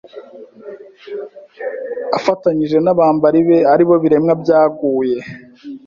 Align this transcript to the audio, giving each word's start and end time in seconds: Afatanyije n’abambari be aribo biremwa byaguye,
Afatanyije 2.17 2.77
n’abambari 2.81 3.39
be 3.47 3.57
aribo 3.73 3.95
biremwa 4.03 4.33
byaguye, 4.41 5.17